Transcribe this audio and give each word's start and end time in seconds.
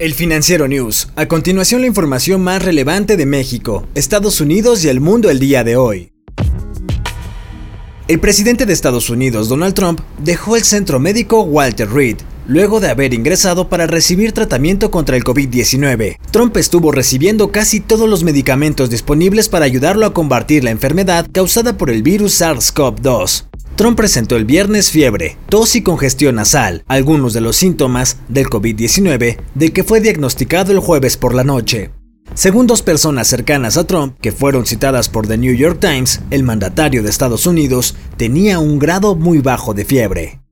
El 0.00 0.12
Financiero 0.14 0.66
News. 0.66 1.08
A 1.14 1.26
continuación 1.26 1.82
la 1.82 1.86
información 1.86 2.42
más 2.42 2.64
relevante 2.64 3.16
de 3.16 3.26
México, 3.26 3.86
Estados 3.94 4.40
Unidos 4.40 4.84
y 4.84 4.88
el 4.88 5.00
mundo 5.00 5.30
el 5.30 5.38
día 5.38 5.62
de 5.62 5.76
hoy. 5.76 6.10
El 8.08 8.18
presidente 8.18 8.66
de 8.66 8.72
Estados 8.72 9.08
Unidos, 9.08 9.48
Donald 9.48 9.74
Trump, 9.74 10.00
dejó 10.18 10.56
el 10.56 10.64
centro 10.64 10.98
médico 10.98 11.42
Walter 11.42 11.88
Reed 11.88 12.16
luego 12.46 12.80
de 12.80 12.88
haber 12.88 13.14
ingresado 13.14 13.68
para 13.68 13.86
recibir 13.86 14.32
tratamiento 14.32 14.90
contra 14.90 15.16
el 15.16 15.24
COVID-19. 15.24 16.18
Trump 16.30 16.56
estuvo 16.56 16.92
recibiendo 16.92 17.52
casi 17.52 17.80
todos 17.80 18.08
los 18.08 18.24
medicamentos 18.24 18.90
disponibles 18.90 19.48
para 19.48 19.64
ayudarlo 19.64 20.06
a 20.06 20.12
combatir 20.12 20.64
la 20.64 20.70
enfermedad 20.70 21.26
causada 21.32 21.78
por 21.78 21.90
el 21.90 22.02
virus 22.02 22.40
SARS-CoV-2. 22.40 23.44
Trump 23.76 23.96
presentó 23.96 24.36
el 24.36 24.44
viernes 24.44 24.92
fiebre, 24.92 25.36
tos 25.48 25.74
y 25.74 25.82
congestión 25.82 26.36
nasal, 26.36 26.84
algunos 26.86 27.32
de 27.32 27.40
los 27.40 27.56
síntomas 27.56 28.18
del 28.28 28.46
COVID-19 28.46 29.38
del 29.54 29.72
que 29.72 29.82
fue 29.82 30.00
diagnosticado 30.00 30.70
el 30.70 30.78
jueves 30.78 31.16
por 31.16 31.34
la 31.34 31.42
noche. 31.42 31.90
Según 32.34 32.68
dos 32.68 32.82
personas 32.82 33.26
cercanas 33.26 33.76
a 33.76 33.84
Trump, 33.84 34.16
que 34.20 34.32
fueron 34.32 34.64
citadas 34.64 35.08
por 35.08 35.26
The 35.26 35.38
New 35.38 35.54
York 35.54 35.78
Times, 35.80 36.20
el 36.30 36.44
mandatario 36.44 37.02
de 37.02 37.10
Estados 37.10 37.46
Unidos 37.46 37.96
tenía 38.16 38.60
un 38.60 38.78
grado 38.78 39.16
muy 39.16 39.38
bajo 39.38 39.74
de 39.74 39.84
fiebre. 39.84 40.43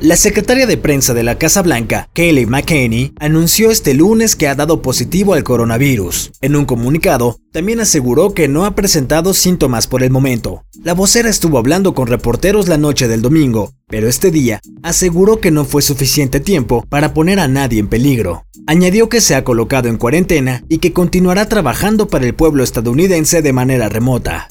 La 0.00 0.16
secretaria 0.16 0.66
de 0.66 0.76
prensa 0.76 1.14
de 1.14 1.22
la 1.22 1.38
Casa 1.38 1.62
Blanca, 1.62 2.10
Kayleigh 2.12 2.46
McEnany, 2.46 3.14
anunció 3.18 3.70
este 3.70 3.94
lunes 3.94 4.36
que 4.36 4.46
ha 4.46 4.54
dado 4.54 4.82
positivo 4.82 5.32
al 5.32 5.42
coronavirus. 5.42 6.32
En 6.42 6.54
un 6.54 6.66
comunicado, 6.66 7.38
también 7.50 7.80
aseguró 7.80 8.34
que 8.34 8.46
no 8.46 8.66
ha 8.66 8.74
presentado 8.74 9.32
síntomas 9.32 9.86
por 9.86 10.02
el 10.02 10.10
momento. 10.10 10.64
La 10.84 10.92
vocera 10.92 11.30
estuvo 11.30 11.56
hablando 11.56 11.94
con 11.94 12.08
reporteros 12.08 12.68
la 12.68 12.76
noche 12.76 13.08
del 13.08 13.22
domingo, 13.22 13.72
pero 13.88 14.06
este 14.06 14.30
día 14.30 14.60
aseguró 14.82 15.40
que 15.40 15.50
no 15.50 15.64
fue 15.64 15.80
suficiente 15.80 16.40
tiempo 16.40 16.84
para 16.90 17.14
poner 17.14 17.40
a 17.40 17.48
nadie 17.48 17.80
en 17.80 17.88
peligro. 17.88 18.44
Añadió 18.66 19.08
que 19.08 19.22
se 19.22 19.34
ha 19.34 19.44
colocado 19.44 19.88
en 19.88 19.96
cuarentena 19.96 20.62
y 20.68 20.78
que 20.78 20.92
continuará 20.92 21.48
trabajando 21.48 22.06
para 22.06 22.26
el 22.26 22.34
pueblo 22.34 22.62
estadounidense 22.62 23.40
de 23.40 23.52
manera 23.54 23.88
remota. 23.88 24.48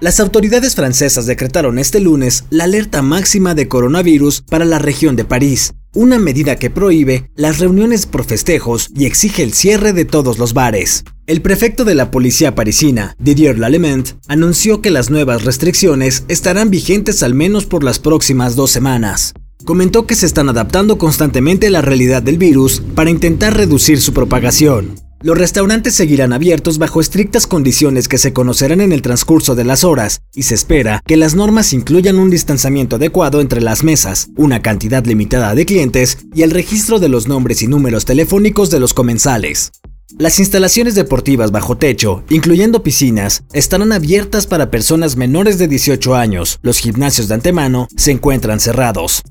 Las 0.00 0.18
autoridades 0.18 0.76
francesas 0.76 1.26
decretaron 1.26 1.78
este 1.78 2.00
lunes 2.00 2.44
la 2.48 2.64
alerta 2.64 3.02
máxima 3.02 3.54
de 3.54 3.68
coronavirus 3.68 4.40
para 4.40 4.64
la 4.64 4.78
región 4.78 5.14
de 5.14 5.26
París, 5.26 5.74
una 5.92 6.18
medida 6.18 6.56
que 6.56 6.70
prohíbe 6.70 7.30
las 7.36 7.58
reuniones 7.58 8.06
por 8.06 8.24
festejos 8.24 8.88
y 8.96 9.04
exige 9.04 9.42
el 9.42 9.52
cierre 9.52 9.92
de 9.92 10.06
todos 10.06 10.38
los 10.38 10.54
bares. 10.54 11.04
El 11.26 11.42
prefecto 11.42 11.84
de 11.84 11.94
la 11.94 12.10
policía 12.10 12.54
parisina, 12.54 13.14
Didier 13.18 13.58
Lallement, 13.58 14.14
anunció 14.26 14.80
que 14.80 14.88
las 14.88 15.10
nuevas 15.10 15.44
restricciones 15.44 16.24
estarán 16.28 16.70
vigentes 16.70 17.22
al 17.22 17.34
menos 17.34 17.66
por 17.66 17.84
las 17.84 17.98
próximas 17.98 18.56
dos 18.56 18.70
semanas. 18.70 19.34
Comentó 19.66 20.06
que 20.06 20.14
se 20.14 20.24
están 20.24 20.48
adaptando 20.48 20.96
constantemente 20.96 21.66
a 21.66 21.70
la 21.70 21.82
realidad 21.82 22.22
del 22.22 22.38
virus 22.38 22.82
para 22.94 23.10
intentar 23.10 23.54
reducir 23.54 24.00
su 24.00 24.14
propagación. 24.14 24.94
Los 25.22 25.36
restaurantes 25.36 25.94
seguirán 25.94 26.32
abiertos 26.32 26.78
bajo 26.78 26.98
estrictas 26.98 27.46
condiciones 27.46 28.08
que 28.08 28.16
se 28.16 28.32
conocerán 28.32 28.80
en 28.80 28.90
el 28.90 29.02
transcurso 29.02 29.54
de 29.54 29.64
las 29.64 29.84
horas, 29.84 30.22
y 30.34 30.44
se 30.44 30.54
espera 30.54 31.02
que 31.04 31.18
las 31.18 31.34
normas 31.34 31.74
incluyan 31.74 32.18
un 32.18 32.30
distanciamiento 32.30 32.96
adecuado 32.96 33.42
entre 33.42 33.60
las 33.60 33.84
mesas, 33.84 34.30
una 34.38 34.62
cantidad 34.62 35.04
limitada 35.04 35.54
de 35.54 35.66
clientes 35.66 36.16
y 36.34 36.40
el 36.40 36.50
registro 36.50 36.98
de 37.00 37.10
los 37.10 37.28
nombres 37.28 37.60
y 37.60 37.66
números 37.66 38.06
telefónicos 38.06 38.70
de 38.70 38.80
los 38.80 38.94
comensales. 38.94 39.72
Las 40.18 40.38
instalaciones 40.38 40.94
deportivas 40.94 41.50
bajo 41.50 41.76
techo, 41.76 42.24
incluyendo 42.30 42.82
piscinas, 42.82 43.44
estarán 43.52 43.92
abiertas 43.92 44.46
para 44.46 44.70
personas 44.70 45.16
menores 45.16 45.58
de 45.58 45.68
18 45.68 46.14
años. 46.14 46.58
Los 46.62 46.78
gimnasios 46.78 47.28
de 47.28 47.34
antemano 47.34 47.88
se 47.94 48.10
encuentran 48.10 48.58
cerrados 48.58 49.22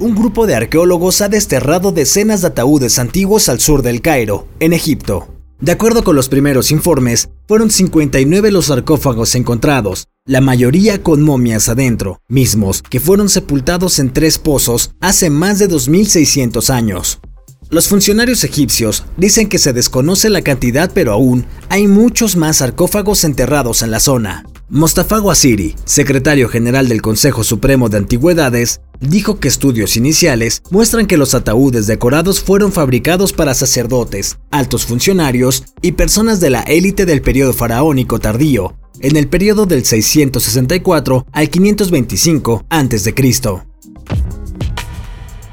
un 0.00 0.14
grupo 0.14 0.46
de 0.46 0.54
arqueólogos 0.54 1.20
ha 1.20 1.28
desterrado 1.28 1.92
decenas 1.92 2.40
de 2.40 2.48
ataúdes 2.48 2.98
antiguos 2.98 3.48
al 3.48 3.60
sur 3.60 3.82
del 3.82 4.00
Cairo, 4.00 4.48
en 4.58 4.72
Egipto. 4.72 5.28
De 5.60 5.72
acuerdo 5.72 6.02
con 6.02 6.16
los 6.16 6.30
primeros 6.30 6.70
informes, 6.70 7.28
fueron 7.46 7.70
59 7.70 8.50
los 8.50 8.66
sarcófagos 8.66 9.34
encontrados, 9.34 10.06
la 10.24 10.40
mayoría 10.40 11.02
con 11.02 11.20
momias 11.20 11.68
adentro, 11.68 12.18
mismos 12.28 12.82
que 12.82 12.98
fueron 12.98 13.28
sepultados 13.28 13.98
en 13.98 14.10
tres 14.10 14.38
pozos 14.38 14.92
hace 15.00 15.28
más 15.28 15.58
de 15.58 15.68
2600 15.68 16.70
años. 16.70 17.20
Los 17.68 17.88
funcionarios 17.88 18.42
egipcios 18.42 19.04
dicen 19.18 19.48
que 19.48 19.58
se 19.58 19.72
desconoce 19.74 20.30
la 20.30 20.42
cantidad 20.42 20.90
pero 20.94 21.12
aún 21.12 21.44
hay 21.68 21.86
muchos 21.86 22.36
más 22.36 22.56
sarcófagos 22.56 23.22
enterrados 23.24 23.82
en 23.82 23.90
la 23.90 24.00
zona. 24.00 24.44
Mostafa 24.70 25.18
Guasiri, 25.18 25.74
secretario 25.84 26.48
general 26.48 26.88
del 26.88 27.02
Consejo 27.02 27.44
Supremo 27.44 27.88
de 27.88 27.98
Antigüedades, 27.98 28.80
dijo 29.00 29.40
que 29.40 29.48
estudios 29.48 29.96
iniciales 29.96 30.62
muestran 30.70 31.06
que 31.06 31.16
los 31.16 31.34
ataúdes 31.34 31.86
decorados 31.86 32.40
fueron 32.40 32.72
fabricados 32.72 33.32
para 33.32 33.54
sacerdotes, 33.54 34.38
altos 34.50 34.86
funcionarios 34.86 35.64
y 35.82 35.92
personas 35.92 36.40
de 36.40 36.50
la 36.50 36.60
élite 36.62 37.06
del 37.06 37.22
periodo 37.22 37.52
faraónico 37.52 38.18
tardío, 38.18 38.76
en 39.00 39.16
el 39.16 39.28
periodo 39.28 39.66
del 39.66 39.84
664 39.84 41.26
al 41.32 41.48
525 41.48 42.66
a.C. 42.68 43.14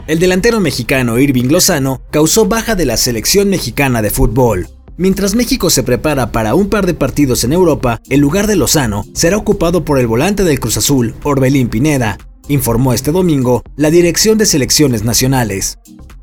El 0.07 0.19
delantero 0.19 0.59
mexicano 0.59 1.19
Irving 1.19 1.49
Lozano 1.49 2.01
causó 2.11 2.45
baja 2.45 2.75
de 2.75 2.85
la 2.85 2.95
selección 2.95 3.49
mexicana 3.49 4.01
de 4.01 4.09
fútbol. 4.09 4.67
Mientras 4.95 5.35
México 5.35 5.69
se 5.69 5.83
prepara 5.83 6.31
para 6.31 6.55
un 6.55 6.69
par 6.69 6.85
de 6.85 6.93
partidos 6.93 7.43
en 7.43 7.53
Europa, 7.53 8.01
el 8.09 8.19
lugar 8.19 8.47
de 8.47 8.55
Lozano 8.55 9.05
será 9.13 9.37
ocupado 9.37 9.85
por 9.85 9.99
el 9.99 10.07
volante 10.07 10.43
del 10.43 10.59
Cruz 10.59 10.77
Azul, 10.77 11.13
Orbelín 11.23 11.69
Pineda, 11.69 12.17
informó 12.47 12.93
este 12.93 13.11
domingo 13.11 13.63
la 13.75 13.89
Dirección 13.91 14.37
de 14.37 14.45
Selecciones 14.45 15.03
Nacionales. 15.03 15.79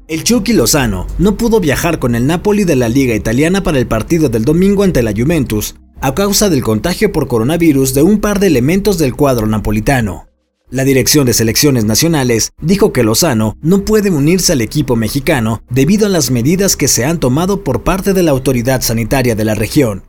El 0.06 0.22
Chucky 0.22 0.52
Lozano 0.52 1.06
no 1.18 1.36
pudo 1.36 1.60
viajar 1.60 1.98
con 1.98 2.14
el 2.14 2.26
Napoli 2.26 2.64
de 2.64 2.76
la 2.76 2.88
Liga 2.88 3.14
Italiana 3.14 3.62
para 3.62 3.78
el 3.78 3.86
partido 3.86 4.28
del 4.28 4.44
domingo 4.44 4.82
ante 4.82 5.02
la 5.02 5.12
Juventus, 5.12 5.76
a 6.00 6.14
causa 6.14 6.50
del 6.50 6.62
contagio 6.62 7.12
por 7.12 7.28
coronavirus 7.28 7.94
de 7.94 8.02
un 8.02 8.20
par 8.20 8.38
de 8.38 8.48
elementos 8.48 8.98
del 8.98 9.14
cuadro 9.14 9.46
napolitano. 9.46 10.26
La 10.70 10.84
Dirección 10.84 11.24
de 11.24 11.34
Selecciones 11.34 11.84
Nacionales 11.84 12.52
dijo 12.60 12.92
que 12.92 13.02
Lozano 13.02 13.56
no 13.62 13.84
puede 13.84 14.10
unirse 14.10 14.52
al 14.52 14.60
equipo 14.60 14.96
mexicano 14.96 15.62
debido 15.70 16.06
a 16.06 16.08
las 16.08 16.30
medidas 16.30 16.76
que 16.76 16.88
se 16.88 17.04
han 17.04 17.20
tomado 17.20 17.62
por 17.62 17.82
parte 17.82 18.12
de 18.12 18.22
la 18.22 18.32
autoridad 18.32 18.82
sanitaria 18.82 19.34
de 19.34 19.44
la 19.44 19.54
región. 19.54 20.02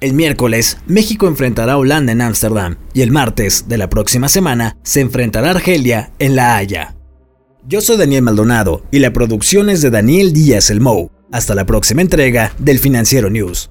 El 0.00 0.14
miércoles, 0.14 0.78
México 0.86 1.28
enfrentará 1.28 1.74
a 1.74 1.76
Holanda 1.76 2.12
en 2.12 2.22
Ámsterdam 2.22 2.76
y 2.94 3.02
el 3.02 3.10
martes 3.10 3.66
de 3.68 3.76
la 3.76 3.90
próxima 3.90 4.30
semana 4.30 4.78
se 4.82 5.02
enfrentará 5.02 5.48
a 5.48 5.50
Argelia 5.50 6.10
en 6.18 6.36
La 6.36 6.56
Haya. 6.56 6.96
Yo 7.66 7.82
soy 7.82 7.98
Daniel 7.98 8.22
Maldonado 8.22 8.82
y 8.90 9.00
la 9.00 9.12
producción 9.12 9.68
es 9.68 9.82
de 9.82 9.90
Daniel 9.90 10.32
Díaz 10.32 10.70
El 10.70 10.80
Mou. 10.80 11.10
Hasta 11.30 11.54
la 11.54 11.66
próxima 11.66 12.00
entrega 12.00 12.54
del 12.58 12.78
Financiero 12.78 13.28
News. 13.28 13.70